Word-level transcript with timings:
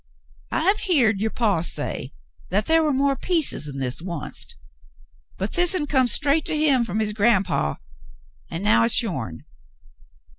"I've 0.49 0.79
heered 0.79 1.21
your 1.21 1.29
paw 1.29 1.61
say 1.61 2.09
'at 2.49 2.65
ther 2.65 2.81
war 2.81 2.91
more 2.91 3.15
pleces'n 3.15 3.77
this, 3.77 4.01
oncet, 4.01 4.55
but 5.37 5.51
this'n 5.53 5.85
come 5.85 6.07
straight 6.07 6.43
to 6.45 6.57
him 6.57 6.83
from 6.83 6.99
his 6.99 7.13
grand 7.13 7.45
paw, 7.45 7.75
an' 8.49 8.63
now 8.63 8.81
hit's 8.81 9.03
yourn. 9.03 9.45